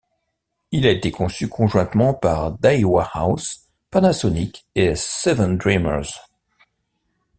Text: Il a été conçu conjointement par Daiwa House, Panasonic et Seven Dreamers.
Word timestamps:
Il 0.71 0.87
a 0.87 0.89
été 0.89 1.11
conçu 1.11 1.47
conjointement 1.47 2.15
par 2.15 2.53
Daiwa 2.57 3.07
House, 3.13 3.67
Panasonic 3.91 4.65
et 4.73 4.95
Seven 4.95 5.59
Dreamers. 5.59 6.11